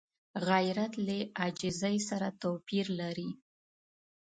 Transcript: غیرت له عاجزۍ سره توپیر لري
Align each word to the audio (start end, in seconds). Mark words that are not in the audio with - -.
غیرت 0.47 0.93
له 1.05 1.17
عاجزۍ 1.39 1.97
سره 2.09 2.27
توپیر 2.41 2.85
لري 2.99 3.29